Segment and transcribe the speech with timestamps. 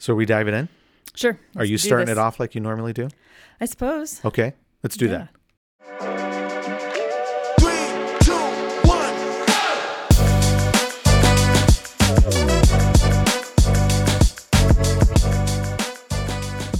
[0.00, 0.68] So are we diving in?
[1.14, 1.38] Sure.
[1.56, 3.08] Are you starting it off like you normally do?
[3.60, 4.24] I suppose.
[4.24, 5.12] Okay, let's do Yeah.
[5.12, 5.28] that.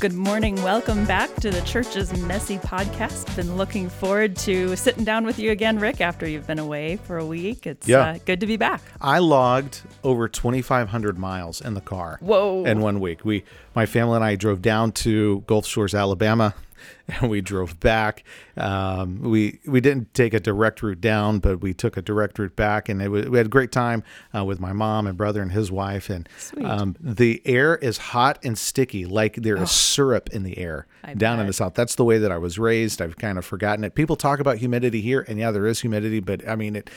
[0.00, 0.54] Good morning.
[0.62, 3.36] Welcome back to the Church's Messy podcast.
[3.36, 7.18] Been looking forward to sitting down with you again, Rick, after you've been away for
[7.18, 7.66] a week.
[7.66, 7.98] It's Yeah.
[8.00, 8.80] uh, good to be back.
[8.98, 12.16] I logged over 2,500 miles in the car.
[12.22, 12.64] Whoa.
[12.64, 13.44] In one week, we,
[13.74, 16.54] my family and I, drove down to Gulf Shores, Alabama,
[17.08, 18.24] and we drove back.
[18.56, 22.56] Um, we we didn't take a direct route down, but we took a direct route
[22.56, 24.02] back, and it was, we had a great time
[24.34, 26.10] uh, with my mom and brother and his wife.
[26.10, 26.28] And
[26.62, 31.14] um, the air is hot and sticky, like there is syrup in the air I
[31.14, 31.74] down in the south.
[31.74, 33.00] That's the way that I was raised.
[33.00, 33.94] I've kind of forgotten it.
[33.94, 36.90] People talk about humidity here, and yeah, there is humidity, but I mean it.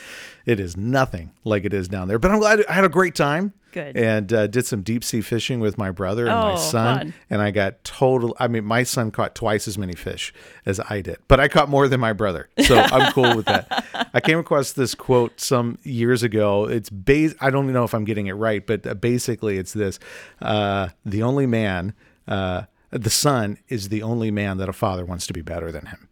[0.46, 2.18] It is nothing like it is down there.
[2.18, 3.54] But I'm glad I had a great time.
[3.74, 3.96] Good.
[3.96, 7.14] And uh, did some deep sea fishing with my brother and my Oh, son, fun.
[7.28, 8.36] and I got total.
[8.38, 10.32] I mean, my son caught twice as many fish
[10.64, 13.84] as I did, but I caught more than my brother, so I'm cool with that.
[14.14, 16.66] I came across this quote some years ago.
[16.66, 17.34] It's base.
[17.40, 19.98] I don't know if I'm getting it right, but uh, basically, it's this:
[20.40, 21.94] uh, the only man,
[22.28, 25.86] uh, the son, is the only man that a father wants to be better than
[25.86, 26.08] him.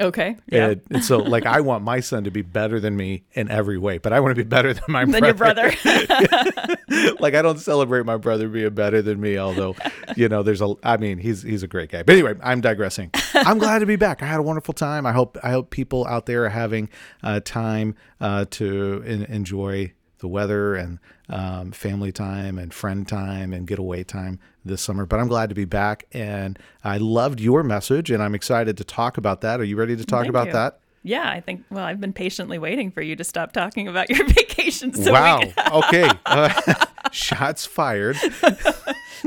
[0.00, 0.36] Okay.
[0.46, 0.68] Yeah.
[0.68, 3.78] And, and so, like, I want my son to be better than me in every
[3.78, 5.72] way, but I want to be better than my Then your brother.
[7.20, 9.76] like I don't celebrate my brother being better than me, although
[10.16, 10.74] you know there's a.
[10.82, 12.02] I mean, he's he's a great guy.
[12.02, 13.10] But anyway, I'm digressing.
[13.34, 14.22] I'm glad to be back.
[14.22, 15.06] I had a wonderful time.
[15.06, 16.88] I hope I hope people out there are having
[17.22, 23.52] uh, time uh, to en- enjoy the weather and um, family time and friend time
[23.52, 25.06] and getaway time this summer.
[25.06, 28.84] But I'm glad to be back, and I loved your message, and I'm excited to
[28.84, 29.60] talk about that.
[29.60, 30.52] Are you ready to talk Thank about you.
[30.52, 30.80] that?
[31.02, 34.26] yeah, I think, well, I've been patiently waiting for you to stop talking about your
[34.28, 34.92] vacation.
[34.92, 35.40] So wow.
[35.40, 36.10] can- okay.
[36.26, 38.16] Uh, shots fired.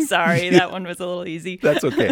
[0.06, 1.58] sorry, that one was a little easy.
[1.58, 2.12] That's okay.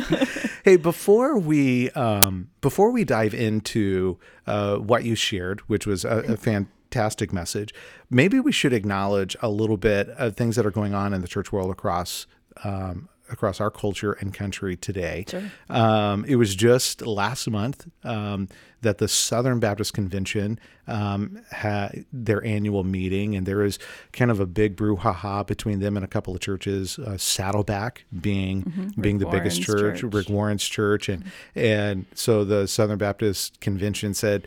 [0.66, 6.33] hey, before we um, before we dive into uh, what you shared, which was a,
[6.33, 6.38] a
[6.91, 7.74] fantastic message,
[8.09, 11.28] maybe we should acknowledge a little bit of things that are going on in the
[11.28, 12.28] church world across.
[12.63, 15.24] Um, across our culture and country today.
[15.25, 15.41] Sure.
[15.69, 18.50] Um, it was just last month um,
[18.81, 23.80] that the Southern Baptist Convention um, had their annual meeting, and there is
[24.12, 27.00] kind of a big brouhaha between them and a couple of churches.
[27.00, 29.72] Uh, Saddleback being being the biggest Mm-hmm.
[29.72, 30.13] Church, church.
[30.13, 31.24] Rick Warren's church, and
[31.56, 34.46] and so the Southern Baptist Convention said.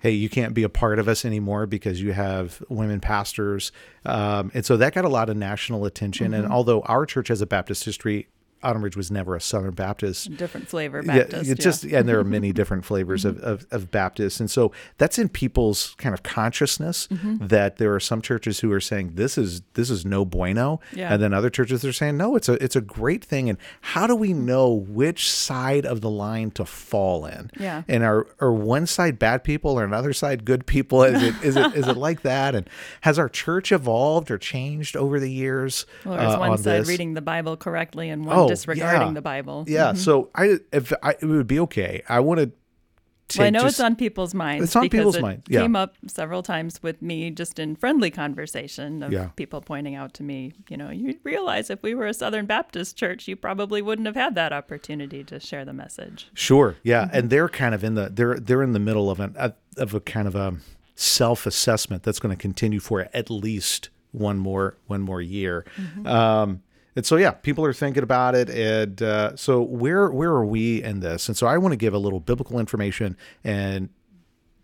[0.00, 3.70] Hey, you can't be a part of us anymore because you have women pastors,
[4.04, 6.32] um, and so that got a lot of national attention.
[6.32, 6.44] Mm-hmm.
[6.44, 8.28] And although our church has a Baptist history,
[8.62, 11.44] Autumn Ridge was never a Southern Baptist Different flavor Baptist.
[11.44, 14.72] yeah, Yeah, just and there are many different flavors of, of, of Baptists, and so
[14.98, 19.38] that's in people's kind of consciousness that there are some churches who are saying this
[19.38, 21.12] is this is no bueno, Yeah.
[21.12, 23.48] and then other churches are saying no, it's a it's a great thing.
[23.48, 27.50] And how do we know which side of the line to fall in?
[27.58, 27.82] Yeah.
[27.88, 31.02] and are are one side bad people or another side good people?
[31.04, 32.54] Is it is it is it like that?
[32.54, 32.68] And
[33.02, 35.86] has our church evolved or changed over the years?
[36.04, 36.88] Well, there's uh, one on side this?
[36.88, 39.14] reading the Bible correctly and one Oh, disregarding yeah.
[39.14, 39.64] the Bible.
[39.68, 42.02] Yeah, so I if I, it would be okay.
[42.08, 42.52] I want to.
[43.38, 44.64] Well, I know it's on people's minds.
[44.64, 45.60] It's on because people's it mind, yeah.
[45.60, 49.28] Came up several times with me just in friendly conversation of Yeah.
[49.36, 52.96] people pointing out to me, you know, you realize if we were a Southern Baptist
[52.96, 56.28] church, you probably wouldn't have had that opportunity to share the message.
[56.34, 56.74] Sure.
[56.82, 57.16] Yeah, Mm-hmm.
[57.16, 59.36] and they're kind of in the they're they're in the middle of an
[59.76, 60.56] of a kind of a
[60.96, 65.64] self assessment that's going to continue for at least one more one more year.
[65.76, 66.06] Mm-hmm.
[66.08, 66.62] Um,
[66.96, 70.82] and so yeah, people are thinking about it, and uh, so where where are we
[70.82, 71.28] in this?
[71.28, 73.90] And so I want to give a little biblical information and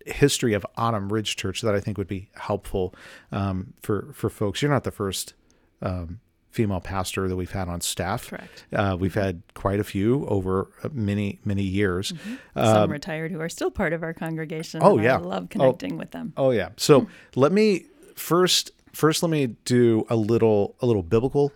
[0.05, 2.93] history of Autumn Ridge Church that I think would be helpful
[3.31, 4.61] um, for for folks.
[4.61, 5.33] You're not the first
[5.81, 8.29] um, female pastor that we've had on staff.
[8.29, 8.65] Correct.
[8.73, 12.13] Uh, we've had quite a few over uh, many many years.
[12.55, 14.81] Some retired who are still part of our congregation.
[14.81, 15.15] Um, oh, and yeah.
[15.15, 16.33] I love connecting with them.
[16.35, 16.69] Oh yeah.
[16.77, 21.53] So let me first first let me do a little a little biblical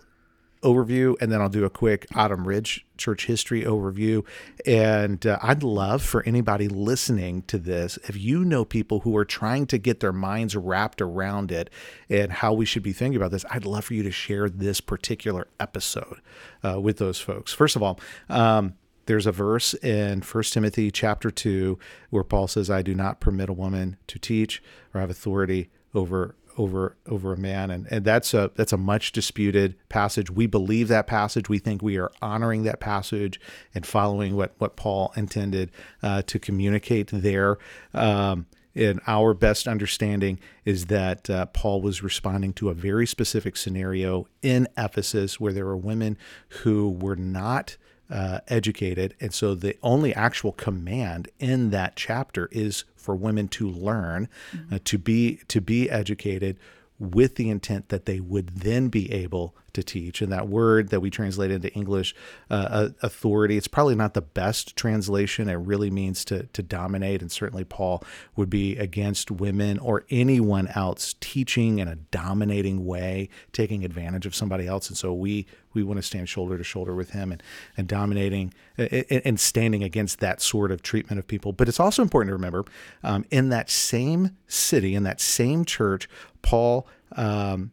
[0.62, 4.24] overview, and then I'll do a quick Autumn Ridge church history overview.
[4.64, 9.24] And uh, I'd love for anybody listening to this, if you know people who are
[9.24, 11.70] trying to get their minds wrapped around it
[12.08, 14.80] and how we should be thinking about this, I'd love for you to share this
[14.80, 16.20] particular episode
[16.62, 17.52] uh, with those folks.
[17.52, 17.98] First of all.
[18.28, 18.74] Um,
[19.06, 21.76] there's a verse in 1 Timothy chapter 2
[22.10, 24.62] where Paul says, I do not permit a woman to teach
[24.94, 27.70] or have authority over over over a man.
[27.70, 30.30] And, and that's a that's a much disputed passage.
[30.30, 31.48] We believe that passage.
[31.48, 33.40] We think we are honoring that passage
[33.74, 35.70] and following what what paul intended
[36.02, 37.58] uh, to communicate there.
[37.94, 43.56] Um, in our best understanding is that uh, Paul was responding to a very specific
[43.56, 46.16] scenario in Ephesus where there were women
[46.48, 47.76] who were not
[48.10, 49.14] uh, educated.
[49.20, 54.28] And so the only actual command in that chapter is for women to learn,
[54.70, 56.56] uh, to be to be educated
[57.02, 60.20] with the intent that they would then be able to teach.
[60.20, 62.14] And that word that we translate into English,
[62.50, 65.48] uh, authority, it's probably not the best translation.
[65.48, 67.22] It really means to, to dominate.
[67.22, 68.04] And certainly Paul
[68.36, 74.34] would be against women or anyone else teaching in a dominating way, taking advantage of
[74.34, 74.88] somebody else.
[74.88, 77.42] And so we, we want to stand shoulder to shoulder with him and,
[77.76, 81.52] and dominating and standing against that sort of treatment of people.
[81.52, 82.64] But it's also important to remember
[83.02, 86.08] um, in that same city, in that same church,
[86.42, 86.86] Paul
[87.16, 87.70] um,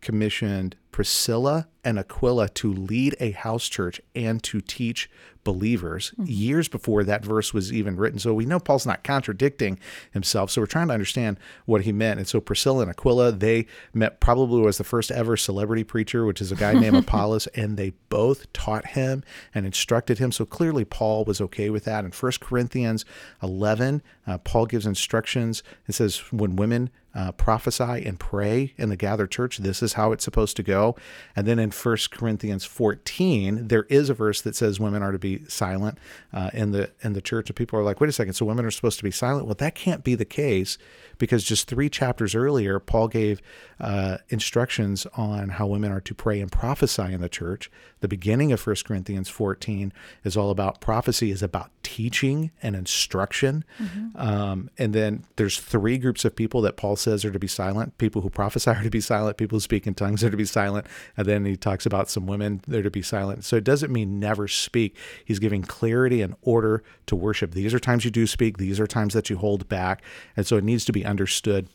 [0.00, 5.08] commissioned Priscilla and Aquila to lead a house church and to teach
[5.44, 6.24] believers mm-hmm.
[6.26, 8.18] years before that verse was even written.
[8.18, 9.78] So we know Paul's not contradicting
[10.10, 10.50] himself.
[10.50, 12.18] So we're trying to understand what he meant.
[12.18, 16.40] And so Priscilla and Aquila, they met probably was the first ever celebrity preacher, which
[16.40, 19.22] is a guy named Apollos, and they both taught him
[19.54, 20.32] and instructed him.
[20.32, 22.06] So clearly Paul was okay with that.
[22.06, 23.04] In 1 Corinthians
[23.40, 25.62] 11, uh, Paul gives instructions.
[25.86, 29.58] It says, when women uh, prophesy and pray in the gathered church.
[29.58, 30.87] This is how it's supposed to go.
[31.34, 35.18] And then in 1 Corinthians 14, there is a verse that says women are to
[35.18, 35.98] be silent
[36.32, 37.48] uh, in the in the church.
[37.48, 39.46] And people are like, wait a second, so women are supposed to be silent?
[39.46, 40.78] Well, that can't be the case
[41.18, 43.40] because just three chapters earlier, Paul gave
[43.80, 47.70] uh, instructions on how women are to pray and prophesy in the church.
[48.00, 49.92] The beginning of 1 Corinthians 14
[50.24, 53.64] is all about prophecy, is about teaching and instruction.
[53.80, 54.20] Mm-hmm.
[54.20, 57.96] Um, and then there's three groups of people that Paul says are to be silent.
[57.98, 59.36] People who prophesy are to be silent.
[59.36, 60.86] People who speak in tongues are to be silent.
[61.16, 63.44] And then he talks about some women they're to be silent.
[63.44, 64.96] So it doesn't mean never speak.
[65.24, 67.52] He's giving clarity and order to worship.
[67.52, 68.58] These are times you do speak.
[68.58, 70.02] These are times that you hold back.
[70.36, 71.68] And so it needs to be understood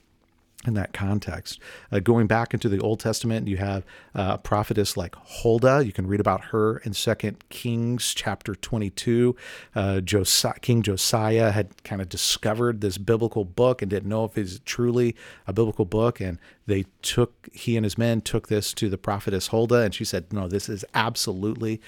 [0.65, 1.59] in that context.
[1.91, 5.85] Uh, going back into the Old Testament, you have uh, a prophetess like Huldah.
[5.85, 9.35] You can read about her in Second Kings chapter 22.
[9.75, 14.37] Uh, Josiah, King Josiah had kind of discovered this biblical book and didn't know if
[14.37, 15.15] it's truly
[15.47, 16.19] a biblical book.
[16.19, 20.05] And they took, he and his men took this to the prophetess Huldah, and she
[20.05, 21.81] said, No, this is absolutely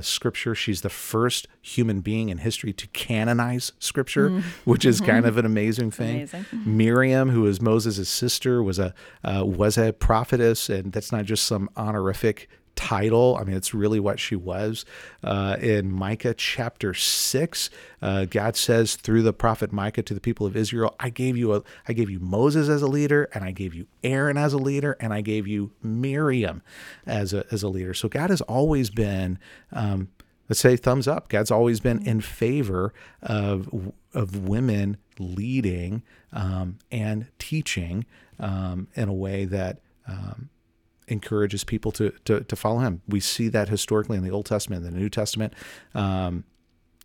[0.00, 0.54] scripture.
[0.54, 4.42] She's the first human being in history to canonize scripture, mm.
[4.64, 6.16] which is kind of an amazing thing.
[6.16, 6.46] Amazing.
[6.64, 11.44] Miriam, who is Moses' sister, was a uh, was a prophetess, and that's not just
[11.44, 13.36] some honorific title.
[13.38, 14.84] I mean, it's really what she was.
[15.22, 17.68] Uh, in Micah chapter six,
[18.00, 21.52] uh, God says through the prophet Micah to the people of Israel, "I gave you
[21.54, 24.58] a, I gave you Moses as a leader, and I gave you Aaron as a
[24.58, 26.62] leader, and I gave you Miriam
[27.06, 29.38] as a as a leader." So God has always been.
[29.72, 30.08] Um,
[30.48, 31.28] let's say thumbs up.
[31.28, 32.92] God's always been in favor
[33.22, 36.02] of of women leading
[36.32, 38.04] um, and teaching
[38.38, 40.50] um, in a way that um,
[41.08, 43.02] encourages people to, to, to follow him.
[43.08, 45.54] We see that historically in the Old Testament and the New Testament.
[45.94, 46.44] Um,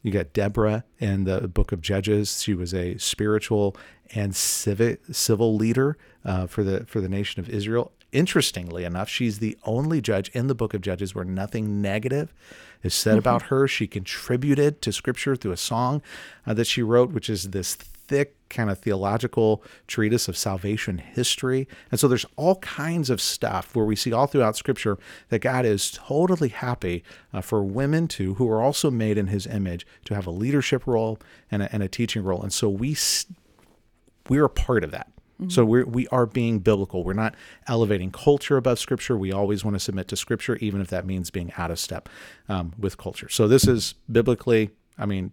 [0.03, 2.41] you got Deborah in the book of Judges.
[2.41, 3.75] She was a spiritual
[4.13, 7.91] and civic civil leader uh, for the for the nation of Israel.
[8.13, 12.33] Interestingly enough, she's the only judge in the book of Judges where nothing negative
[12.83, 13.19] is said mm-hmm.
[13.19, 13.67] about her.
[13.67, 16.01] She contributed to scripture through a song
[16.45, 17.77] uh, that she wrote, which is this
[18.07, 21.68] thick kind of theological treatise of salvation history.
[21.92, 24.98] And so there's all kinds of stuff where we see all throughout scripture
[25.30, 29.46] that God is totally happy uh, for women to, who are also made in his
[29.48, 31.20] image, to have a leadership role
[31.51, 32.41] and a, and a teaching role.
[32.41, 32.96] And so we,
[34.29, 35.12] we're a part of that.
[35.39, 35.50] Mm-hmm.
[35.50, 37.03] So we're, we are being biblical.
[37.03, 37.36] We're not
[37.67, 39.17] elevating culture above Scripture.
[39.17, 42.10] We always want to submit to Scripture, even if that means being out of step
[42.50, 43.29] um, with culture.
[43.29, 45.31] So this is biblically, I mean,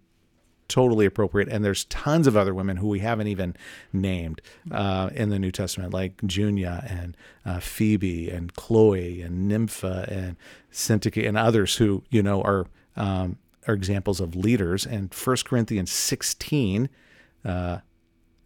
[0.69, 1.49] totally appropriate.
[1.49, 3.57] And there's tons of other women who we haven't even
[3.93, 4.41] named
[4.71, 10.37] uh, in the New Testament, like Junia and uh, Phoebe and Chloe and Nympha and
[10.73, 12.67] Syntyche and others who you know are
[12.97, 14.87] um, are examples of leaders.
[14.87, 16.89] And 1 Corinthians 16.
[17.45, 17.79] Uh,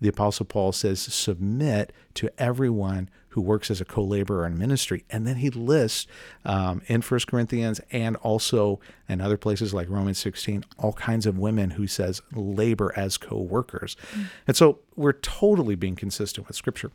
[0.01, 5.04] the Apostle Paul says, submit to everyone who works as a co laborer in ministry.
[5.09, 6.09] And then he lists
[6.45, 11.38] um, in First Corinthians and also in other places like Romans 16, all kinds of
[11.38, 13.97] women who says labor as co workers.
[14.11, 14.23] Mm-hmm.
[14.49, 16.90] And so we're totally being consistent with Scripture.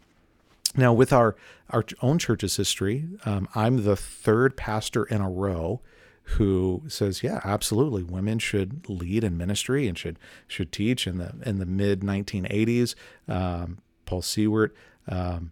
[0.76, 1.38] Now, with our,
[1.70, 5.80] our own church's history, um, I'm the third pastor in a row
[6.24, 11.36] who says, "Yeah, absolutely, women should lead in ministry and should should teach." In the
[11.46, 12.96] in the mid 1980s,
[13.28, 14.74] um, Paul Seward
[15.08, 15.52] um,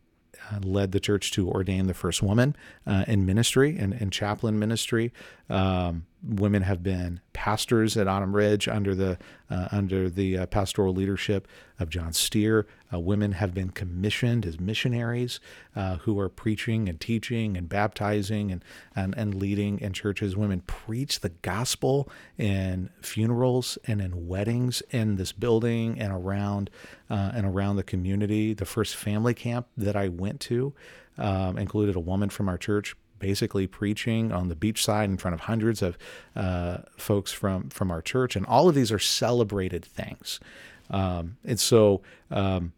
[0.61, 2.55] led the church to ordain the first woman
[2.85, 5.11] uh, in ministry and in chaplain ministry.
[5.49, 9.17] Um, women have been pastors at Autumn Ridge under the
[9.49, 11.47] uh, under the uh, pastoral leadership
[11.79, 12.67] of John Steer.
[12.93, 15.39] Uh, women have been commissioned as missionaries
[15.75, 18.63] uh, who are preaching and teaching and baptizing and,
[18.95, 20.37] and and leading in churches.
[20.37, 26.69] Women preach the gospel in funerals and in weddings in this building and around
[27.09, 28.53] uh, and around the community.
[28.53, 30.73] The first family camp that I went to
[31.17, 35.41] um, included a woman from our church basically preaching on the beachside in front of
[35.41, 35.97] hundreds of
[36.35, 40.41] uh, folks from from our church, and all of these are celebrated things.
[40.89, 42.73] Um, and so, um,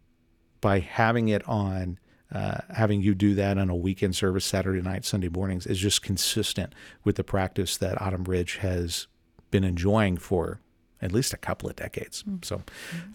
[0.61, 1.97] by having it on,
[2.31, 6.03] uh, having you do that on a weekend service, Saturday night, Sunday mornings, is just
[6.03, 6.73] consistent
[7.03, 9.07] with the practice that Autumn Ridge has
[9.49, 10.59] been enjoying for
[11.01, 12.23] at least a couple of decades.
[12.23, 12.43] Mm-hmm.
[12.43, 12.61] So,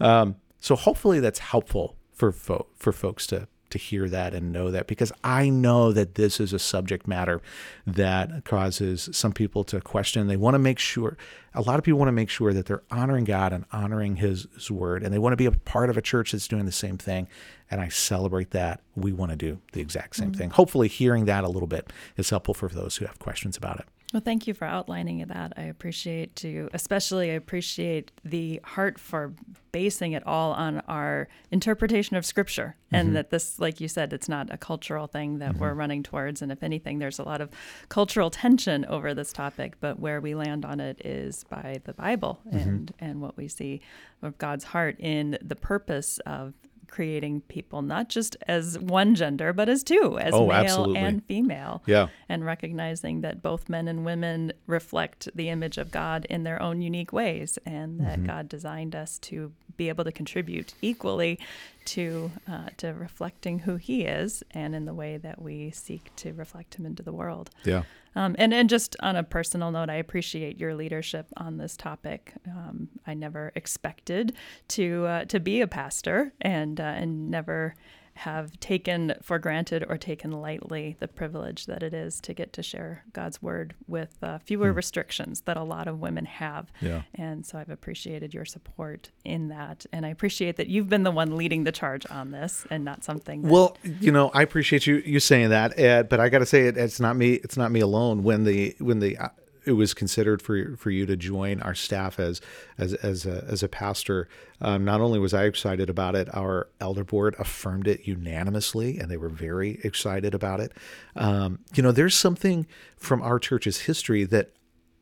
[0.01, 4.71] um, so hopefully that's helpful for fo- for folks to to hear that and know
[4.71, 7.41] that because I know that this is a subject matter
[7.87, 10.27] that causes some people to question.
[10.27, 11.17] They want to make sure,
[11.55, 14.47] a lot of people want to make sure that they're honoring God and honoring His,
[14.55, 16.73] His word, and they want to be a part of a church that's doing the
[16.73, 17.29] same thing.
[17.71, 18.81] And I celebrate that.
[18.97, 20.39] We want to do the exact same mm-hmm.
[20.39, 20.51] thing.
[20.51, 23.87] Hopefully, hearing that a little bit is helpful for those who have questions about it.
[24.13, 25.53] Well, thank you for outlining that.
[25.59, 29.35] I appreciate to, especially I appreciate the heart for
[29.71, 32.95] basing it all on our interpretation of Scripture, mm-hmm.
[32.95, 35.61] and that this, like you said, it's not a cultural thing that mm-hmm.
[35.61, 36.41] we're running towards.
[36.41, 37.51] And if anything, there's a lot of
[37.91, 42.41] cultural tension over this topic, but where we land on it is by the Bible
[42.47, 42.57] mm-hmm.
[42.57, 43.83] and and what we see
[44.23, 46.55] of God's heart in the purpose of
[46.89, 50.97] creating people not just as one gender but as two as oh, male absolutely.
[50.97, 56.27] and female yeah and recognizing that both men and women reflect the image of god
[56.31, 58.27] in their own unique ways and that mm-hmm.
[58.27, 61.39] god designed us to be able to contribute equally
[61.85, 66.33] to uh, to reflecting who he is and in the way that we seek to
[66.33, 67.83] reflect him into the world yeah
[68.15, 72.35] um, and and just on a personal note, I appreciate your leadership on this topic.
[72.47, 74.35] Um, I never expected
[74.69, 77.75] to uh, to be a pastor, and uh, and never
[78.19, 82.63] have taken for granted or taken lightly the privilege that it is to get to
[82.65, 84.77] share God's word with uh, fewer hmm.
[84.77, 86.73] restrictions that a lot of women have.
[86.81, 87.03] Yeah.
[87.15, 89.87] And so I've appreciated your support in that.
[89.93, 93.05] And I appreciate that you've been the one leading the charge on this and not
[93.05, 93.43] something.
[93.43, 93.53] That...
[93.53, 96.67] Well, you know, I appreciate you you saying that, Ed, but I got to say
[96.67, 97.35] it, it's not me.
[97.35, 98.25] It's not me alone.
[98.25, 99.29] When the when the uh,
[99.69, 102.41] it was considered for for you to join our staff as
[102.79, 104.29] as as a, as a pastor.
[104.61, 109.11] Um, not only was I excited about it, our elder board affirmed it unanimously, and
[109.11, 110.73] they were very excited about it.
[111.15, 114.51] Um, you know, there's something from our church's history that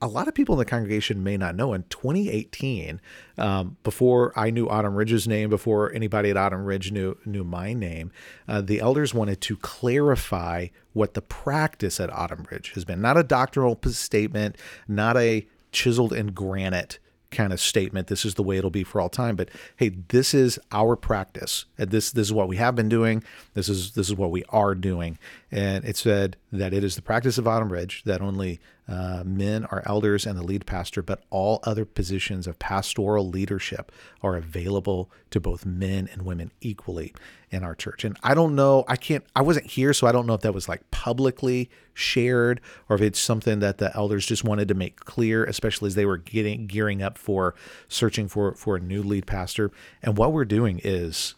[0.06, 1.75] a lot of people in the congregation may not know.
[1.75, 3.00] In 2018,
[3.38, 7.72] um, before I knew Autumn Ridge's name, before anybody at Autumn Ridge knew knew my
[7.72, 8.12] name,
[8.46, 13.00] uh, the elders wanted to clarify what the practice at Autumn Ridge has been.
[13.00, 17.00] Not a doctrinal statement, not a chiseled in granite
[17.32, 18.06] kind of statement.
[18.06, 19.34] This is the way it'll be for all time.
[19.34, 21.64] But hey, this is our practice.
[21.76, 23.25] And this this is what we have been doing.
[23.54, 25.18] This is this is what we are doing.
[25.50, 29.64] And it said that it is the practice of Autumn Ridge that only uh, men
[29.66, 33.90] are elders and the lead pastor, but all other positions of pastoral leadership
[34.22, 37.12] are available to both men and women equally
[37.50, 38.04] in our church.
[38.04, 40.54] And I don't know, I can't, I wasn't here, so I don't know if that
[40.54, 45.00] was like publicly shared or if it's something that the elders just wanted to make
[45.00, 47.54] clear, especially as they were getting gearing up for
[47.88, 49.72] searching for for a new lead pastor.
[50.02, 51.34] And what we're doing is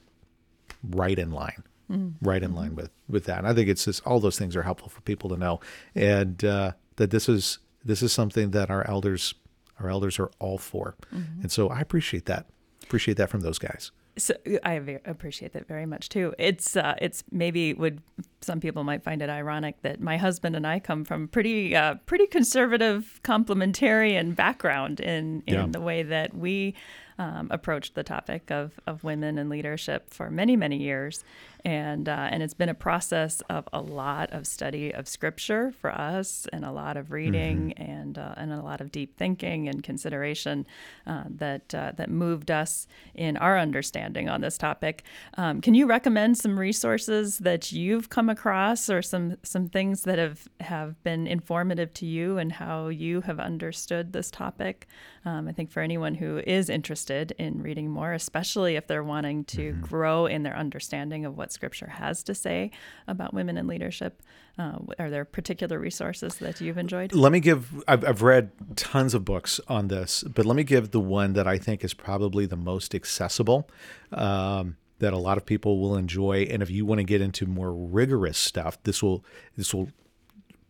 [0.82, 1.64] right in line.
[1.90, 2.14] Mm.
[2.20, 4.62] Right in line with with that, and I think it's just all those things are
[4.62, 5.58] helpful for people to know,
[5.94, 9.34] and uh, that this is this is something that our elders
[9.80, 10.96] our elders are all for.
[11.14, 11.42] Mm-hmm.
[11.42, 12.46] And so I appreciate that.
[12.82, 13.90] Appreciate that from those guys.
[14.16, 14.72] So I
[15.04, 16.34] appreciate that very much too.
[16.38, 18.02] It's uh, it's maybe would
[18.40, 21.94] some people might find it ironic that my husband and I come from pretty uh,
[22.06, 25.66] pretty conservative complementarian background in in yeah.
[25.70, 26.74] the way that we
[27.18, 31.24] um, approached the topic of, of women and leadership for many, many years.
[31.64, 35.90] And, uh, and it's been a process of a lot of study of scripture for
[35.90, 37.90] us and a lot of reading mm-hmm.
[37.90, 40.66] and, uh, and a lot of deep thinking and consideration
[41.08, 45.02] uh, that, uh, that moved us in our understanding on this topic.
[45.36, 50.18] Um, can you recommend some resources that you've come across or some, some things that
[50.18, 54.86] have, have been informative to you and how you have understood this topic?
[55.24, 59.44] Um, I think for anyone who is interested in reading more, especially if they're wanting
[59.44, 59.82] to mm-hmm.
[59.82, 62.70] grow in their understanding of what Scripture has to say
[63.06, 64.22] about women in leadership,
[64.58, 67.12] uh, are there particular resources that you've enjoyed?
[67.12, 70.90] Let me give, I've, I've read tons of books on this, but let me give
[70.90, 73.68] the one that I think is probably the most accessible.
[74.12, 77.46] Um, that a lot of people will enjoy, and if you want to get into
[77.46, 79.24] more rigorous stuff, this will
[79.56, 79.88] this will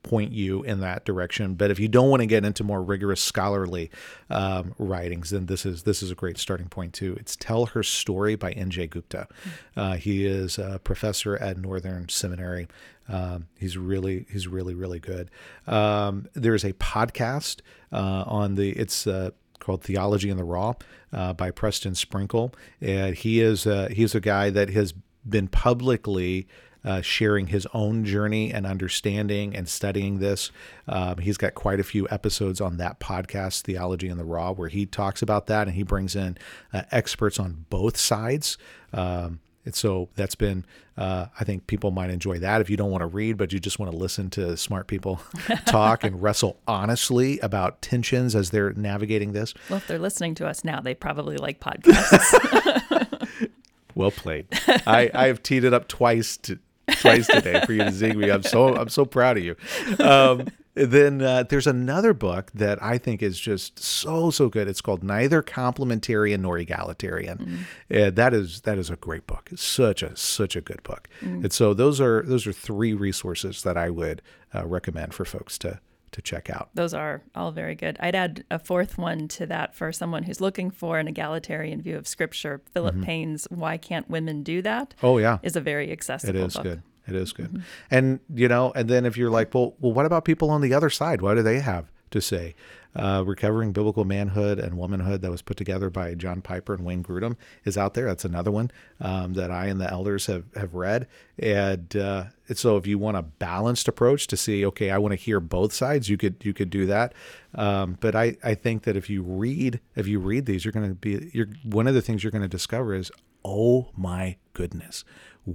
[0.03, 1.55] point you in that direction.
[1.55, 3.91] But if you don't want to get into more rigorous scholarly
[4.31, 7.17] um, writings, then this is this is a great starting point too.
[7.21, 9.29] It's "Tell Her Story" by Nijay Gupta.
[9.77, 12.69] Uh, he is a professor at Northern Seminary.
[13.09, 15.31] Um, he's really he's really really good.
[15.67, 17.61] Um, there's a podcast
[17.93, 19.07] uh, on the it's.
[19.07, 20.75] Uh, called Theology in the Raw
[21.13, 24.95] uh, by Preston Sprinkle, and he is uh, he's a guy that has
[25.29, 26.47] been publicly
[26.85, 30.51] uh, sharing his own journey and understanding and studying this.
[30.87, 34.69] Um, he's got quite a few episodes on that podcast, Theology in the Raw, where
[34.69, 36.39] he talks about that and he brings in
[36.73, 38.59] uh, experts on both sides.
[38.93, 40.65] Um, and so that's been,
[40.97, 43.61] uh, I think people might enjoy that if you don't want to read, but you
[43.61, 45.21] just want to listen to smart people
[45.67, 49.53] talk and wrestle honestly about tensions as they're navigating this.
[49.69, 53.19] Well, if they're listening to us now, they probably like podcasts.
[53.99, 54.47] Well played.
[54.87, 56.61] I, I have teed it up twice to,
[57.01, 58.31] twice today for you to zing me.
[58.31, 59.57] I'm so I'm so proud of you.
[59.99, 64.69] Um, then uh, there's another book that I think is just so so good.
[64.69, 67.67] It's called Neither Complementarian Nor Egalitarian.
[67.93, 69.49] Uh, that is that is a great book.
[69.51, 71.09] It's such a such a good book.
[71.21, 74.23] And so those are those are three resources that I would
[74.55, 75.81] uh, recommend for folks to
[76.13, 76.71] to check out.
[76.75, 77.97] Those are all very good.
[78.01, 81.97] I'd add a fourth one to that for someone who's looking for an egalitarian view
[81.97, 82.61] of Scripture.
[82.73, 83.05] Philip mm-hmm.
[83.05, 85.39] Payne's "Why Can't Women Do That?" Oh yeah.
[85.43, 86.63] is a very accessible It is book.
[86.63, 86.83] good.
[87.07, 87.49] It is good.
[87.49, 87.61] Mm-hmm.
[87.91, 90.75] And you know, and then if you're like, well, well, what about people on the
[90.75, 91.23] other side?
[91.23, 92.55] What do they have to say?
[92.97, 97.03] Uh, Recovering Biblical Manhood and Womanhood that was put together by John Piper and Wayne
[97.03, 98.07] Grudem is out there.
[98.07, 101.07] That's another one um, that I and the elders have have read.
[101.39, 102.25] And uh,
[102.55, 105.73] so, if you want a balanced approach to see, okay, I want to hear both
[105.73, 107.13] sides, you could you could do that.
[107.55, 110.89] Um, but I I think that if you read if you read these, you're going
[110.89, 113.13] to be you're one of the things you're going to discover is,
[113.45, 115.05] oh my goodness,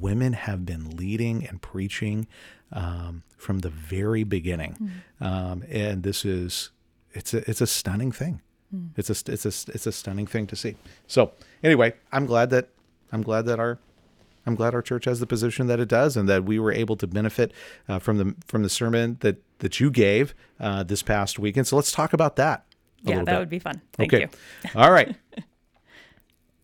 [0.01, 2.27] women have been leading and preaching
[2.71, 6.71] um, from the very beginning, um, and this is
[7.11, 8.41] it's a it's a stunning thing.
[8.97, 10.75] It's a it's a it's a stunning thing to see.
[11.07, 11.31] So
[11.63, 12.69] anyway, I'm glad that
[13.11, 13.77] I'm glad that our
[14.45, 16.95] I'm glad our church has the position that it does, and that we were able
[16.97, 17.51] to benefit
[17.87, 21.67] uh, from the from the sermon that that you gave uh, this past weekend.
[21.67, 22.65] So let's talk about that.
[23.05, 23.39] a Yeah, that bit.
[23.39, 23.81] would be fun.
[23.93, 24.23] Thank okay.
[24.23, 24.69] you.
[24.75, 25.15] All right.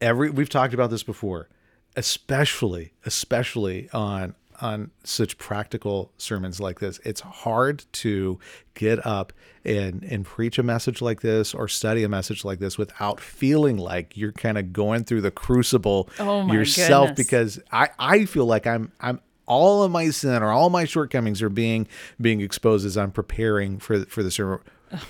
[0.02, 1.48] Every we've talked about this before,
[1.96, 7.00] especially especially on on such practical sermons like this.
[7.06, 8.40] It's hard to
[8.74, 9.32] get up
[9.64, 13.78] and and preach a message like this or study a message like this without feeling
[13.78, 17.26] like you're kind of going through the crucible Oh yourself goodness.
[17.28, 21.42] because I I feel like I'm I'm all of my sin or all my shortcomings
[21.42, 21.88] are being
[22.20, 24.60] being exposed as I'm preparing for for the sermon.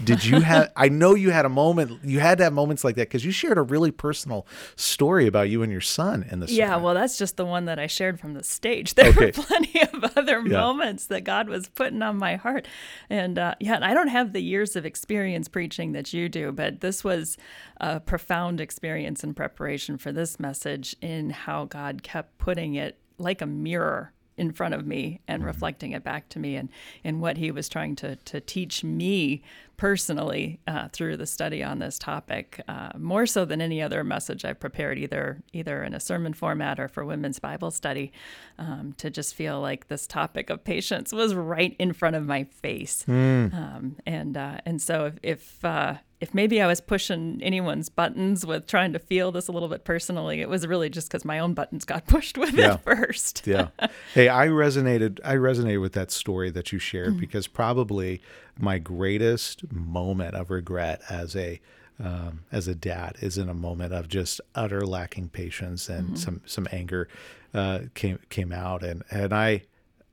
[0.03, 0.71] Did you have?
[0.75, 2.03] I know you had a moment.
[2.03, 5.49] You had to have moments like that because you shared a really personal story about
[5.49, 6.83] you and your son in the Yeah, sermon.
[6.83, 8.93] well, that's just the one that I shared from the stage.
[8.99, 9.27] There Okay.
[9.27, 10.57] were plenty of other Yeah.
[10.61, 12.67] moments that God was putting on my heart.
[13.09, 16.51] And uh, yeah, and I don't have the years of experience preaching that you do,
[16.51, 17.37] but this was
[17.77, 23.41] a profound experience in preparation for this message in how God kept putting it like
[23.41, 26.69] a mirror in front of me and reflecting it back to me and,
[27.03, 29.41] and what he was trying to, to teach me
[29.79, 34.43] personally uh, through the study on this topic, uh, more so than any other message
[34.43, 38.11] I've prepared, either either in a sermon format or for women's Bible study,
[38.57, 42.43] um, to just feel like this topic of patience was right in front of my
[42.43, 43.05] face.
[43.07, 48.45] Um, and uh, and so if if, uh, if maybe I was pushing anyone's buttons
[48.45, 51.39] with trying to feel this a little bit personally, it was really just because my
[51.39, 52.73] own buttons got pushed with Yeah.
[52.73, 53.47] it first.
[53.47, 53.69] yeah.
[54.13, 55.19] Hey, I resonated.
[55.23, 57.19] I resonated with that story that you shared Mm.
[57.21, 58.21] because probably
[58.59, 61.59] my greatest moment of regret as a
[62.01, 66.15] um, as a dad is in a moment of just utter lacking patience and Mm-hmm.
[66.15, 67.07] some some anger
[67.53, 69.63] uh, came came out and and I.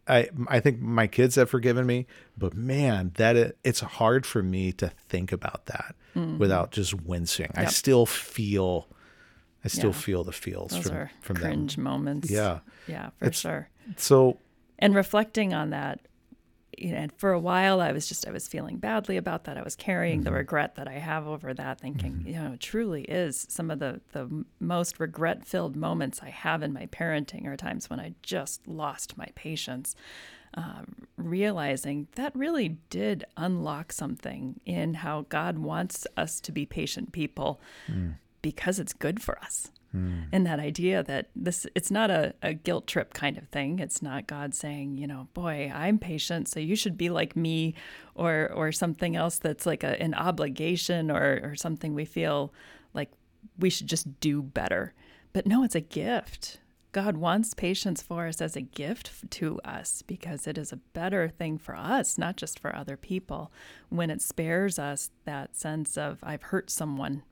[0.09, 2.07] I, I think my kids have forgiven me,
[2.39, 5.97] but man, that it, it's hard for me to think about that
[6.39, 7.51] without just wincing.
[7.57, 7.71] I Mm-hmm.
[7.71, 8.87] Still feel,
[9.65, 9.97] I still Yeah.
[9.97, 11.45] feel the feels Those from from them.
[11.51, 12.31] cringe moments.
[12.31, 12.61] Yeah.
[12.87, 13.69] Yeah, for It's- sure.
[13.97, 14.39] So
[14.79, 15.99] and reflecting on that
[16.77, 19.57] you know, and for a while i was just i was feeling badly about that.
[19.57, 20.39] I was carrying the mm-hmm.
[20.39, 22.29] regret that i have over that thinking mm-hmm.
[22.29, 26.63] you know it truly is some of the the most regret filled moments i have
[26.63, 29.95] in my parenting are times when i just lost my patience
[30.55, 37.13] um, realizing that really did unlock something in how god wants us to be patient
[37.13, 37.61] people
[37.91, 38.15] mm.
[38.43, 40.29] because it's good for us Mm.
[40.33, 43.79] and that idea that this it's not a, a guilt trip kind of thing.
[43.79, 47.75] It's not god saying you know boy i'm patient so you should be like me
[48.15, 52.53] or or something else that's like a, an obligation or or something we feel
[52.95, 53.11] like
[53.59, 54.93] we should just do better.
[55.33, 56.59] But no it's a gift.
[56.93, 61.29] God wants patience for us as a gift to us because it is a better
[61.29, 63.53] thing for us, not just for other people,
[63.91, 67.23] when it spares us that sense of, I've hurt someone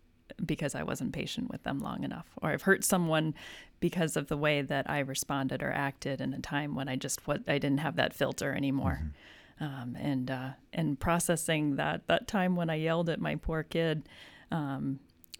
[0.44, 3.34] because I wasn't patient with them long enough, or I've hurt someone
[3.80, 7.26] because of the way that I responded or acted in a time when I just
[7.26, 9.12] what I didn't have that filter anymore.
[9.60, 14.08] Um, and uh, and processing that that time when I yelled at my poor kid
[14.50, 14.98] um,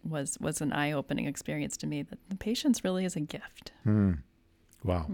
[0.08, 2.02] was was an eye opening experience to me.
[2.02, 3.72] That the patience really is a gift.
[4.84, 5.06] Wow.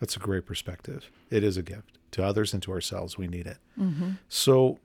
[0.00, 1.10] That's a great perspective.
[1.30, 3.18] It is a gift to others and to ourselves.
[3.18, 3.58] We need it.
[3.78, 4.12] Mm-hmm.
[4.28, 4.78] So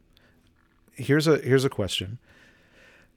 [0.93, 2.19] here's a here's a question.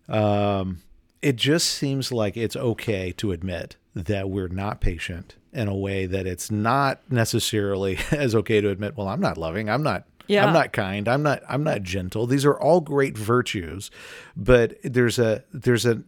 [0.08, 0.82] Um,
[1.22, 6.04] it just seems like it's okay to admit that we're not patient in a way
[6.06, 10.44] that it's not necessarily as okay to admit, well, I'm not loving, I'm not Yeah.
[10.46, 12.26] I'm not kind, I'm not I'm not gentle.
[12.26, 13.90] These are all great virtues,
[14.36, 16.02] but there's a there's a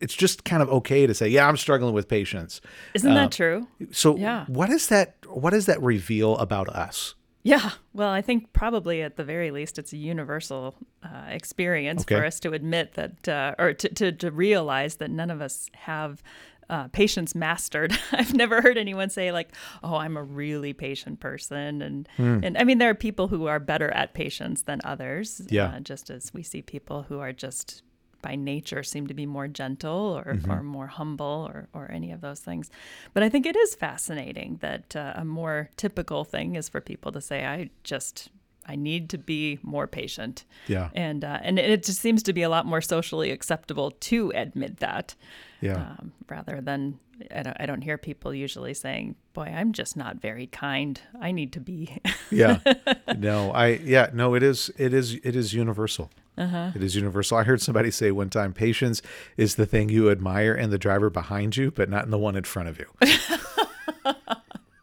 [0.00, 2.60] it's just kind of okay to say, yeah, I'm struggling with patience.
[2.94, 3.68] Isn't that um, true?
[3.90, 4.44] So Yeah.
[4.46, 7.14] what is that what does that reveal about us?
[7.44, 7.70] Yeah.
[7.92, 12.16] Well, I think probably at the very least, it's a universal uh, experience Okay.
[12.16, 15.68] for us to admit that, uh, or to, to, to realize that none of us
[15.74, 16.22] have
[16.70, 17.92] uh, patience mastered.
[18.12, 19.50] I've never heard anyone say like,
[19.82, 22.40] "Oh, I'm a really patient person," and Hmm.
[22.42, 25.42] and I mean there are people who are better at patience than others.
[25.50, 25.66] Yeah.
[25.66, 27.82] Uh, just as we see people who are just
[28.24, 30.50] by nature seem to be more gentle or, Mm-hmm.
[30.52, 32.70] or more humble or, or any of those things.
[33.12, 37.12] But I think it is fascinating that uh, a more typical thing is for people
[37.12, 38.30] to say, I just,
[38.66, 40.44] I need to be more patient.
[40.68, 40.88] Yeah.
[40.94, 44.78] And, uh, and it just seems to be a lot more socially acceptable to admit
[44.78, 45.14] that
[45.60, 45.76] Yeah.
[45.98, 46.98] um, rather than,
[47.38, 50.98] I don't, I don't hear people usually saying, boy, I'm just not very kind.
[51.20, 51.98] I need to be.
[52.30, 52.58] yeah
[53.18, 57.38] no i yeah no it is it is it is universal It is universal.
[57.38, 59.02] I heard somebody say one time patience
[59.36, 62.36] is the thing you admire in the driver behind you but not in the one
[62.36, 62.86] in front of you.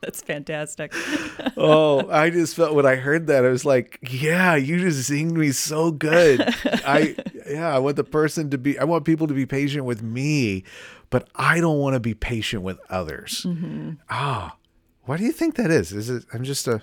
[0.01, 0.93] That's fantastic.
[1.57, 5.35] oh i just felt when i heard that i was like yeah you just singed
[5.35, 6.41] me so good.
[6.65, 7.15] I
[7.47, 10.63] yeah i want the person to be i want people to be patient with me
[11.11, 13.45] but i don't want to be patient with others.
[14.09, 14.55] Ah
[15.05, 15.91] why do you think that is?
[15.91, 16.81] Is it i'm just a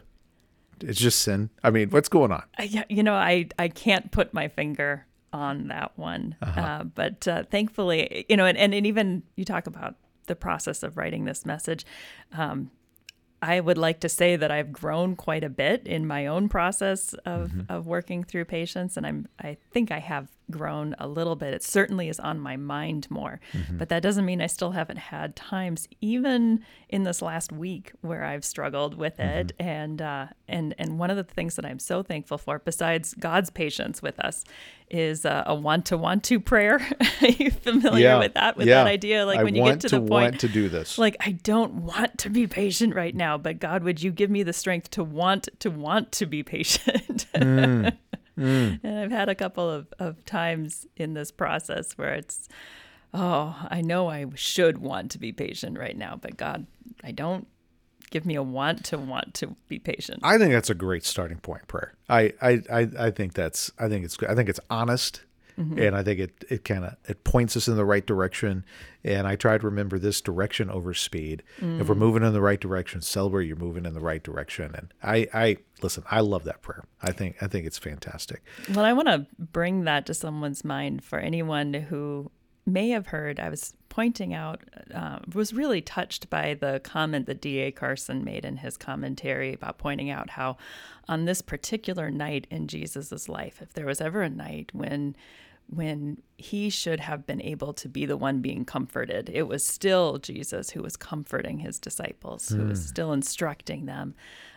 [0.82, 1.50] it's just sin.
[1.62, 2.44] I mean what's going on?
[2.58, 7.28] I- yeah, you know, I I can't put my finger on that one, uh but
[7.28, 11.44] uh, thankfully, you know, and, and even you talk about the process of writing this
[11.44, 11.84] message.
[12.32, 12.70] Um,
[13.40, 17.14] I would like to say that I've grown quite a bit in my own process
[17.24, 21.54] of, of working through patience, and I'm I think I have grown a little bit.
[21.54, 25.36] It certainly is on my mind more, but that doesn't mean I still haven't had
[25.36, 29.52] times, even in this last week, where I've struggled with it.
[29.58, 33.50] And uh, and and one of the things that I'm so thankful for, besides God's
[33.50, 34.44] patience with us,
[34.90, 36.80] is uh, a want to want to prayer.
[37.20, 38.56] Are you familiar with that?
[38.56, 38.84] With yeah.
[38.84, 40.98] that idea, like I when you get to, the point want to do this.
[40.98, 44.42] like I don't want to be patient right now, but God, would you give me
[44.42, 47.26] the strength to want to want to be patient?
[48.38, 48.80] Mm.
[48.84, 52.48] And I've had a couple of, of times in this process where it's,
[53.12, 56.66] oh, I know I should want to be patient right now, but God,
[57.02, 57.46] I don't.
[58.10, 60.20] Give me a want to want to be patient.
[60.22, 61.68] I think that's a great starting point.
[61.68, 61.92] Prayer.
[62.08, 64.30] I I I, I think that's I think it's good.
[64.30, 65.24] I think it's honest,
[65.58, 65.78] Mm-hmm.
[65.78, 68.64] and I think it it kind of it points us in the right direction.
[69.02, 71.42] And I try to remember this direction over speed.
[71.58, 71.98] If we're Mm.
[71.98, 74.74] moving in the right direction, celebrate you're moving in the right direction.
[74.74, 76.04] And I I listen.
[76.10, 76.84] I love that prayer.
[77.02, 78.42] I think I think it's fantastic.
[78.74, 82.30] Well, I want to bring that to someone's mind for anyone who
[82.66, 83.40] may have heard.
[83.40, 84.60] I was pointing out,
[84.94, 87.72] uh, was really touched by the comment that D.A.
[87.72, 90.58] Carson made in his commentary about pointing out how
[91.08, 95.16] on this particular night in Jesus' life, if there was ever a night when
[95.70, 99.28] when he should have been able to be the one being comforted.
[99.28, 104.14] It was still Jesus who was comforting his disciples, who was still instructing them.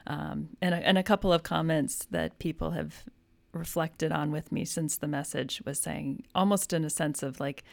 [0.07, 3.03] Um, and, a, and a couple of comments that people have
[3.51, 7.63] reflected on with me since the message was saying, almost in a sense of like,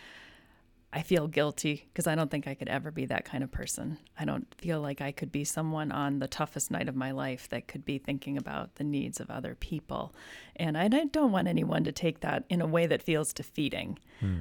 [0.90, 3.98] I feel guilty because I don't think I could ever be that kind of person.
[4.18, 7.46] I don't feel like I could be someone on the toughest night of my life
[7.50, 10.14] that could be thinking about the needs of other people.
[10.56, 13.98] And I don't want anyone to take that in a way that feels defeating,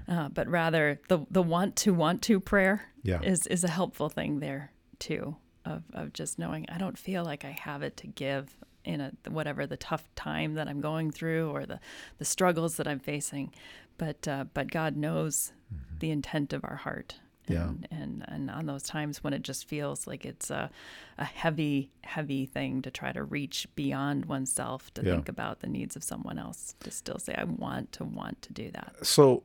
[0.07, 3.21] uh, but rather the, the want to want to prayer Yeah.
[3.21, 7.43] is, is a helpful thing there too, of, of just knowing I don't feel like
[7.43, 8.55] I have it to give
[8.87, 11.79] in a whatever the tough time that I'm going through or the
[12.17, 13.53] the struggles that I'm facing,
[13.97, 15.51] but uh, but God knows
[15.99, 17.19] the intent of our heart.
[17.49, 17.69] Yeah.
[17.69, 20.69] And, and and on those times when it just feels like it's a,
[21.17, 25.13] a heavy, heavy thing to try to reach beyond oneself to Yeah.
[25.13, 28.53] think about the needs of someone else, to still say, I want to want to
[28.53, 28.95] do that.
[29.05, 29.43] so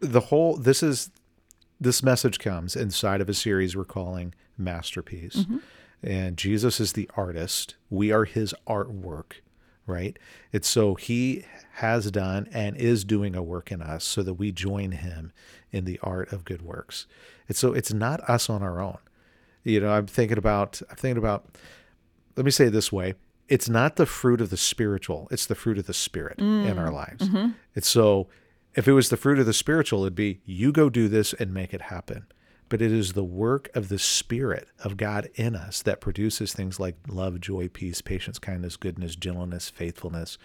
[0.00, 1.10] the whole this is
[1.78, 5.44] this message comes inside of a series we're calling Masterpiece.
[6.02, 7.76] And Jesus is the artist.
[7.90, 9.34] We are his artwork,
[9.86, 10.18] right?
[10.52, 14.52] It's so he has done and is doing a work in us so that we
[14.52, 15.32] join him
[15.70, 17.06] in the art of good works.
[17.48, 18.98] It's so it's not us on our own.
[19.62, 21.46] You know, I'm thinking about I'm thinking about
[22.36, 23.14] let me say it this way
[23.48, 26.88] it's not the fruit of the spiritual it's the fruit of the spirit in our
[26.88, 27.50] mm, lives mm-hmm.
[27.74, 28.28] it's so
[28.74, 31.52] if it was the fruit of the spiritual it'd be you go do this and
[31.52, 32.26] make it happen
[32.70, 36.80] but it is the work of the spirit of god in us that produces things
[36.80, 40.38] like love joy peace patience kindness goodness gentleness faithfulness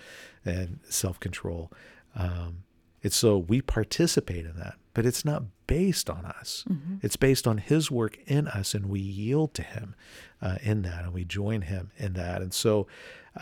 [0.44, 1.72] and self-control
[2.16, 2.64] um,
[3.06, 6.66] it's so we participate in that, but it's not based on us.
[7.04, 9.94] It's based on His work in us, and we yield to Him
[10.42, 12.42] uh, in that, and we join Him in that.
[12.42, 12.88] And so,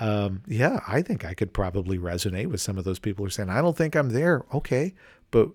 [0.02, 3.32] um, yeah, I think I could probably resonate with some of those people who are
[3.32, 4.96] saying, "I don't think I'm there." Okay,
[5.32, 5.50] but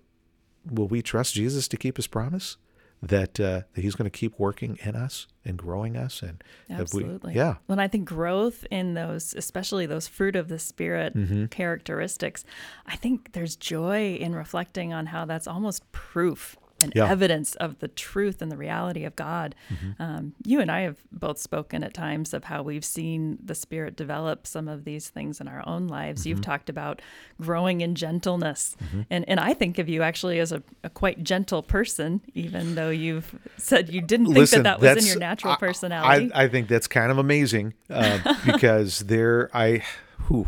[0.65, 2.57] will we trust Jesus to keep His promise
[3.01, 6.21] that uh, that He's going to keep working in us and growing us?
[6.21, 7.33] And if we- Absolutely.
[7.35, 11.45] yeah, When I think growth in those, especially those fruit of the spirit Mm-hmm.
[11.45, 12.43] characteristics,
[12.85, 17.09] I think there's joy in reflecting on how that's almost proof and Yeah.
[17.09, 19.55] evidence of the truth and the reality of God.
[19.69, 20.01] Mm-hmm.
[20.01, 23.95] Um, you and I have both spoken at times of how we've seen the Spirit
[23.95, 26.21] develop some of these things in our own lives.
[26.21, 26.29] Mm-hmm.
[26.29, 27.01] You've talked about
[27.41, 28.75] growing in gentleness,
[29.09, 32.89] and and I think of you actually as a, a quite gentle person, even though
[32.89, 36.31] you've said you didn't think that that was in your natural personality.
[36.33, 39.83] I, I think that's kind of amazing uh, because there, I,
[40.27, 40.47] whew,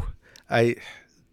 [0.49, 0.75] I,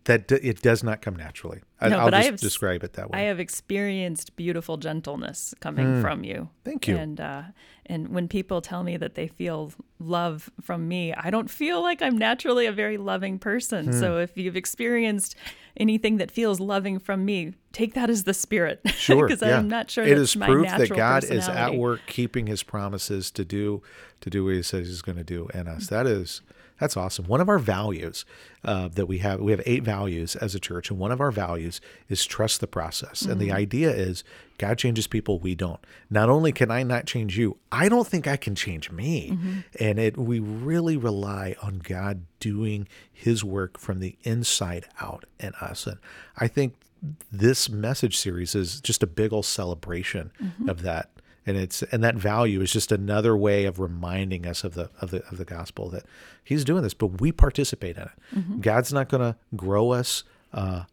[0.05, 1.61] that d- it does not come naturally.
[1.81, 3.21] I, No, I'll but I have describe it that way.
[3.21, 6.49] I have experienced beautiful gentleness coming from you.
[6.65, 6.97] Thank you.
[6.97, 7.43] And uh,
[7.87, 12.03] and when people tell me that they feel love from me, I don't feel like
[12.03, 13.87] I'm naturally a very loving person.
[13.87, 13.93] Hmm.
[13.93, 15.37] So if you've experienced
[15.77, 18.81] anything that feels loving from me, take that as the spirit.
[18.99, 19.57] Sure, because yeah.
[19.57, 23.31] I'm not sure it is my proof that God is at work keeping His promises
[23.31, 23.83] to do
[24.21, 25.87] to do what He says He's going to do in us.
[25.87, 26.43] That is
[26.79, 27.27] that's awesome.
[27.27, 28.25] One of our values
[28.65, 31.31] uh, that we have we have eight values as a church, and one of our
[31.31, 33.23] values is trust the process.
[33.23, 33.41] And Mm-hmm.
[33.41, 34.25] the idea is
[34.59, 35.81] God changes people, we don't.
[36.11, 39.31] Not only can I not change you, I don't think I can change me.
[39.31, 39.59] Mm-hmm.
[39.81, 45.53] And it we really rely on God doing His work from the inside out in
[45.61, 45.87] us.
[45.87, 45.99] And
[46.37, 46.75] I think
[47.31, 50.33] this message series is just a big old celebration
[50.67, 51.11] of that
[51.49, 55.11] and it's and that value is just another way of reminding us of the of
[55.11, 56.05] the of the gospel that
[56.45, 58.61] he's doing this but we participate in it.
[58.61, 60.85] God's not going to grow us uh,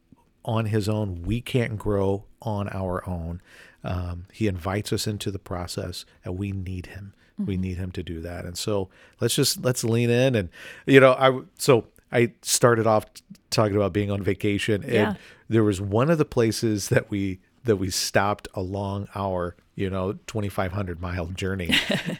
[0.44, 1.22] on his own.
[1.24, 3.42] We can't grow on our own.
[3.84, 7.14] Um, he invites us into the process and we need him.
[7.38, 8.46] We need him to do that.
[8.46, 8.90] And so
[9.20, 10.50] let's just let's lean in and
[10.86, 13.06] you know i so i started off
[13.50, 15.14] talking about being on vacation and Yeah.
[15.50, 20.14] there was one of the places that we that we stopped along our you know
[20.28, 21.72] 2500 mile journey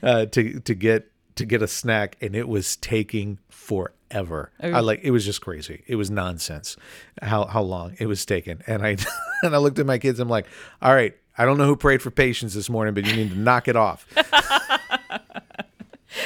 [0.04, 4.52] uh, to to get to get a snack and it was taking forever.
[4.62, 5.84] I like it was just crazy.
[5.88, 6.78] It was nonsense
[7.22, 8.62] how how long it was taking.
[8.68, 8.98] And i
[9.44, 10.48] and i looked at my kids i'm like
[10.82, 13.38] all right i don't know who prayed for patience this morning but you need to
[13.38, 14.06] knock it off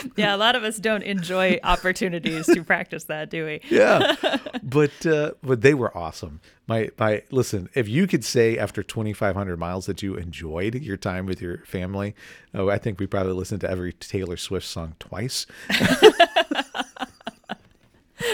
[0.15, 3.62] yeah, a lot of us don't enjoy opportunities to practice that, do we?
[3.69, 4.15] yeah.
[4.63, 6.41] But uh but they were awesome.
[6.67, 11.25] My my listen if you could say after 2500 miles that you enjoyed your time
[11.25, 12.13] with your family
[12.53, 15.47] oh i think we probably listened to every taylor swift song twice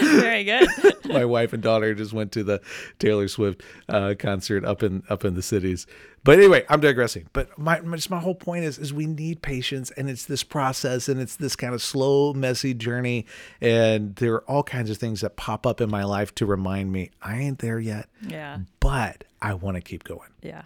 [0.00, 0.68] Very good.
[1.06, 2.60] my wife and daughter just went to the
[2.98, 5.86] taylor swift uh concert up in up in the cities
[6.24, 9.40] but anyway i'm digressing but my my- just my whole point is is we need
[9.40, 13.24] patience and it's this process and it's this kind of slow messy journey
[13.60, 16.90] and there are all kinds of things that pop up in my life to remind
[16.90, 18.58] me i ain't there yet Yeah.
[18.80, 20.30] but I want to keep going.
[20.42, 20.62] Yeah.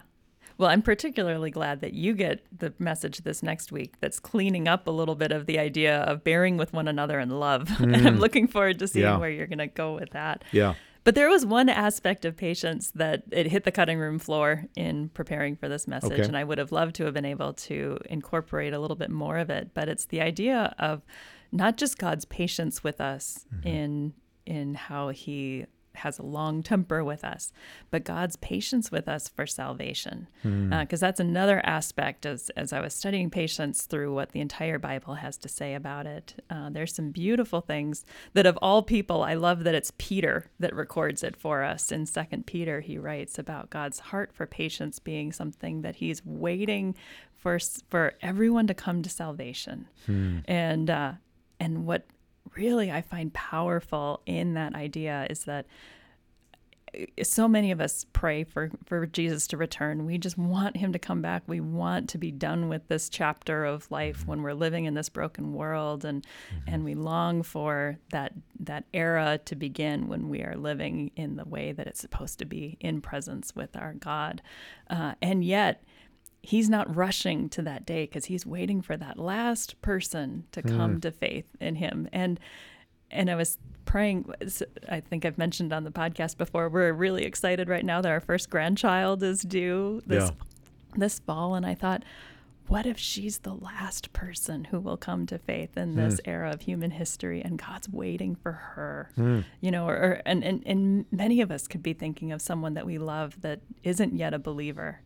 [0.61, 4.85] Well, I'm particularly glad that you get the message this next week that's cleaning up
[4.87, 7.67] a little bit of the idea of bearing with one another in love.
[7.81, 9.09] and I'm looking forward to seeing Mm.
[9.13, 9.17] Yeah.
[9.17, 10.43] where you're going to go with that.
[10.51, 10.75] Yeah.
[11.03, 15.09] But there was one aspect of patience that it hit the cutting room floor in
[15.09, 16.21] preparing for this message, Okay.
[16.21, 19.39] and I would have loved to have been able to incorporate a little bit more
[19.39, 19.71] of it.
[19.73, 21.01] But it's the idea of
[21.51, 24.13] not just God's patience with us in
[24.45, 25.65] in how He
[26.01, 27.51] has a long temper with us,
[27.89, 30.27] but God's patience with us for salvation.
[30.81, 35.15] Because that's another aspect as, as I was studying patience through what the entire Bible
[35.15, 36.43] has to say about it.
[36.49, 40.75] Uh, there's some beautiful things that, of all people, I love that it's Peter that
[40.75, 41.91] records it for us.
[41.91, 46.95] In Second Peter, he writes about God's heart for patience being something that he's waiting
[47.35, 47.57] for,
[47.89, 49.87] for everyone to come to salvation.
[50.45, 51.13] And, uh,
[51.59, 52.05] and what
[52.55, 55.65] really I find powerful in that idea is that
[56.93, 60.05] eh, so many of us pray for for Jesus to return.
[60.05, 61.43] We just want him to come back.
[61.47, 64.29] We want to be done with this chapter of life mm-hmm.
[64.29, 66.73] when we're living in this broken world and mm-hmm.
[66.73, 71.45] and we long for that that era to begin when we are living in the
[71.45, 74.41] way that it's supposed to be in presence with our God.
[74.89, 75.83] Uh, and yet
[76.43, 80.75] he's not rushing to that day because he's waiting for that last person to hmm.
[80.75, 82.07] come to faith in him.
[82.11, 82.39] And
[83.13, 84.25] and i was praying
[84.89, 88.21] i think i've mentioned on the podcast before we're really excited right now that our
[88.21, 90.31] first grandchild is due this
[90.95, 91.55] this fall.
[91.55, 92.03] And i thought
[92.67, 96.29] what if she's the last person who will come to faith in this hmm.
[96.29, 99.11] era of human history and god's waiting for her?
[99.15, 99.41] Hmm.
[99.59, 102.75] You know or, or and, and and many of us could be thinking of someone
[102.75, 105.01] that we love that isn't yet a believer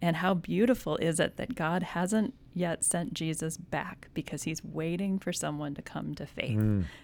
[0.00, 5.18] and how beautiful is it that God hasn't yet sent Jesus back because he's waiting
[5.18, 6.58] for someone to come to faith.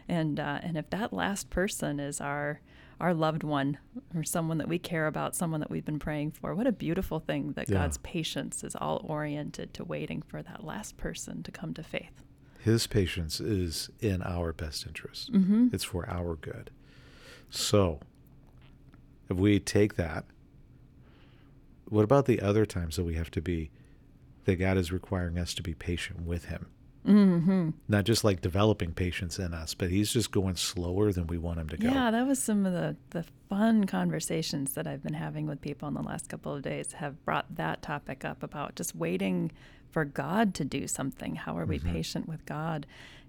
[0.09, 2.61] And uh, and if that last person is our
[3.01, 3.79] our loved one
[4.15, 7.19] or someone that we care about, someone that we've been praying for, what a beautiful
[7.19, 7.79] thing that Yeah.
[7.79, 12.23] God's patience is all oriented to waiting for that last person to come to faith.
[12.61, 15.33] His patience is in our best interest.
[15.33, 15.69] Mm-hmm.
[15.73, 16.71] It's for our good.
[17.51, 18.01] So,
[19.29, 20.25] if we take that,
[21.89, 23.71] what about the other times that we have to be,
[24.45, 26.67] that God is requiring us to be patient with Him?
[27.07, 27.71] Mm-hmm.
[27.87, 31.61] Not just like developing patience in us, but He's just going slower than we want
[31.61, 31.89] Him to go.
[31.89, 35.87] Yeah, that was some of the, the fun conversations that I've been having with people
[35.89, 39.53] in the last couple of days have brought that topic up about just waiting
[39.91, 41.37] for God to do something.
[41.37, 42.87] How are we patient with God?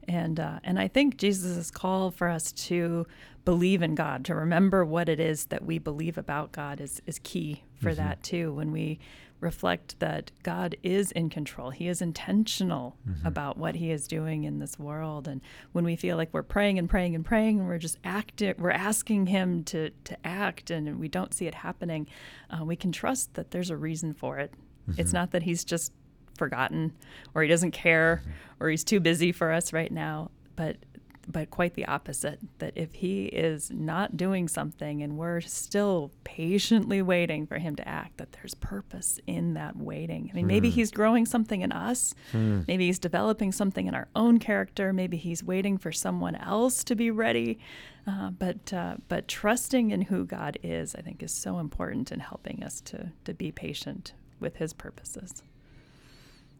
[0.07, 3.05] And uh, and I think Jesus' call for us to
[3.43, 7.19] believe in God, to remember what it is that we believe about God is is
[7.19, 7.97] key for mm-hmm.
[7.97, 8.53] that too.
[8.53, 8.99] When we
[9.39, 11.69] reflect that God is in control.
[11.69, 13.27] He is intentional mm-hmm.
[13.27, 15.27] about what he is doing in this world.
[15.27, 18.55] And when we feel like we're praying and praying and praying and we're just acting,
[18.57, 22.07] we're asking him to, to act and we don't see it happening,
[22.49, 24.53] uh, we can trust that there's a reason for it.
[24.87, 25.17] It's mm-hmm.
[25.17, 25.93] not that he's just
[26.37, 26.93] forgotten
[27.33, 28.23] or he doesn't care
[28.59, 30.77] or he's too busy for us right now, but
[31.27, 37.01] but quite the opposite that if he is not doing something and we're still patiently
[37.01, 40.29] waiting for him to act that there's purpose in that waiting.
[40.31, 42.13] I mean maybe he's growing something in us.
[42.67, 44.93] Maybe he's developing something in our own character.
[44.93, 47.59] Maybe he's waiting for someone else to be ready.
[48.07, 52.19] Uh, but uh, but trusting in who god is i think is so important in
[52.19, 55.43] helping us to to be patient with his purposes.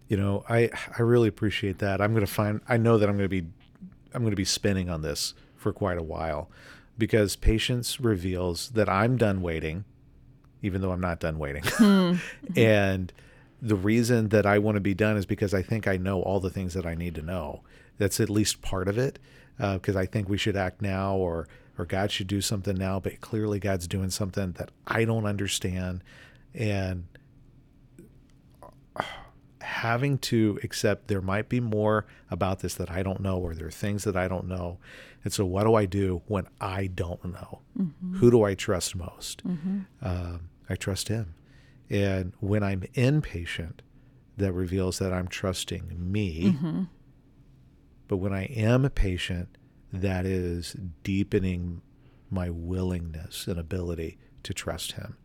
[0.08, 2.01] You know, I I really appreciate that.
[2.01, 2.62] I'm going to find.
[2.67, 3.47] I know that I'm going to be
[4.15, 6.49] I'm going to be spinning on this for quite a while
[6.97, 9.84] because patience reveals that I'm done waiting,
[10.62, 11.63] even though I'm not done waiting.
[11.65, 12.13] Hmm.
[12.56, 13.12] and
[13.62, 16.39] the reason that I want to be done is because I think I know all
[16.39, 17.62] the things that I need to know.
[17.97, 19.19] That's at least part of it,
[19.60, 21.47] uh, because I think we should act now, or
[21.78, 22.99] or God should do something now.
[22.99, 26.04] But clearly, God's doing something that I don't understand,
[26.54, 27.06] and
[29.65, 33.67] having to accept there might be more about this that I don't know, or there
[33.67, 34.78] are things that I don't know.
[35.23, 37.62] And so, what do I do when I don't know?
[37.78, 38.17] Mm-hmm.
[38.17, 39.45] Who do I trust most?
[39.45, 39.80] Mm-hmm.
[40.01, 41.36] Um, I trust Him.
[41.89, 43.82] And when I'm impatient,
[44.38, 46.54] that reveals that I'm trusting me.
[46.54, 46.84] Mm-hmm.
[48.08, 49.58] But when I am a patient,
[49.91, 51.82] that is deepening
[52.30, 55.17] my willingness and ability to trust Him.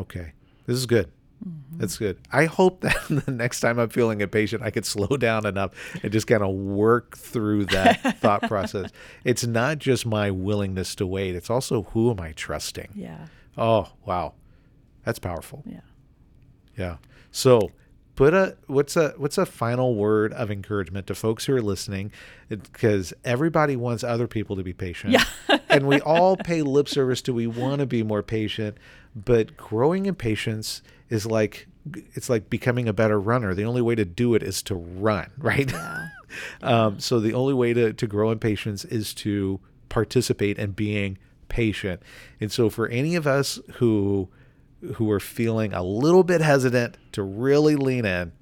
[0.00, 0.32] Okay,
[0.66, 1.10] this is good.
[1.46, 1.78] Mm-hmm.
[1.78, 2.18] That's good.
[2.32, 6.12] I hope that the next time I'm feeling impatient, I could slow down enough and
[6.12, 8.90] just kind of work through that thought process.
[9.24, 12.90] It's not just my willingness to wait, it's also who am I trusting?
[12.94, 13.26] yeah
[13.56, 14.34] Oh, wow.
[15.04, 15.62] That's powerful.
[15.66, 15.80] yeah
[16.76, 16.96] Yeah.
[17.30, 17.70] So,
[18.16, 22.10] put a what's a what's a final word of encouragement to folks who are listening
[22.48, 25.12] because everybody wants other people to be patient.
[25.12, 25.58] Yeah.
[25.68, 28.76] and we all pay lip service to we want to be more patient,
[29.14, 30.82] but growing in patience
[31.14, 31.66] is like
[32.14, 33.54] it's like becoming a better runner.
[33.54, 35.70] The only way to do it is to run, right?
[35.70, 36.08] yeah
[36.62, 41.16] Um, so the only way to, to grow in patience is to participate in being
[41.46, 42.02] patient.
[42.40, 44.28] And so for any of us who
[44.96, 48.32] who are feeling a little bit hesitant to really lean in,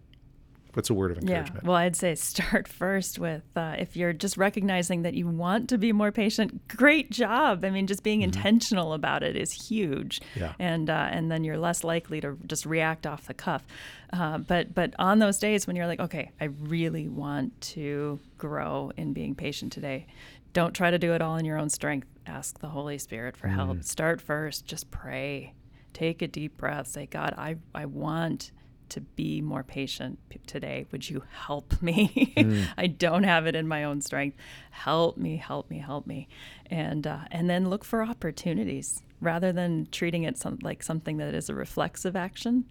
[0.74, 1.62] what's a word of encouragement?
[1.62, 1.68] Yeah.
[1.68, 5.78] Well, I'd say start first with uh, if you're just recognizing that you want to
[5.78, 7.64] be more patient, great job.
[7.64, 10.20] I mean, just being intentional about it is huge.
[10.34, 10.54] Yeah.
[10.58, 13.66] And uh, and then you're less likely to just react off the cuff.
[14.12, 18.92] Uh, but but on those days when you're like, okay, I really want to grow
[18.96, 20.06] in being patient today.
[20.52, 22.08] Don't try to do it all in your own strength.
[22.26, 23.82] Ask the Holy Spirit for help.
[23.84, 24.66] Start first.
[24.66, 25.54] Just pray.
[25.94, 26.88] Take a deep breath.
[26.88, 28.52] Say, God, I, I want
[28.92, 30.86] to be more patient today.
[30.92, 32.68] Would you help me?
[32.76, 34.36] I don't have it in my own strength.
[34.70, 36.28] Help me, help me, help me,
[36.66, 41.32] and uh, and then look for opportunities rather than treating it some, like something that
[41.32, 42.70] is a reflexive action.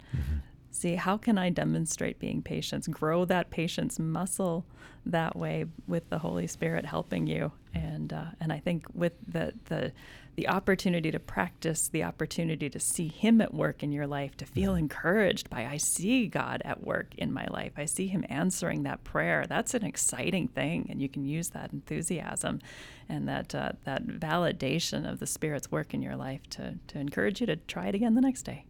[0.70, 2.90] See, how can I demonstrate being patient?
[2.90, 4.64] Grow that patience muscle
[5.04, 7.52] that way with the Holy Spirit helping you.
[7.74, 9.92] And uh, and I think with the the
[10.34, 14.46] the opportunity to practice, the opportunity to see Him at work in your life, to
[14.46, 17.72] feel encouraged by I see God at work in my life.
[17.76, 19.44] I see Him answering that prayer.
[19.46, 22.60] That's an exciting thing, and you can use that enthusiasm
[23.08, 27.40] and that uh, that validation of the Spirit's work in your life to to encourage
[27.40, 28.64] you to try it again the next day.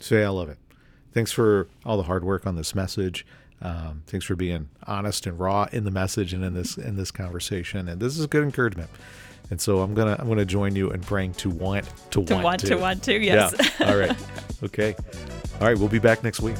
[0.00, 0.58] Svea, I love it.
[1.12, 3.24] Thanks for all the hard work on this message.
[3.62, 7.10] Um, thanks for being honest and raw in the message and in this in this
[7.10, 7.88] conversation.
[7.88, 8.90] And this is good encouragement.
[9.50, 12.44] And so I'm gonna I'm gonna join you in praying to want to, want To
[12.44, 13.54] want to want to, yes.
[13.78, 13.90] Yeah.
[13.90, 14.16] All right.
[14.62, 14.94] Okay.
[15.60, 15.78] All right.
[15.78, 16.56] We'll be back next week.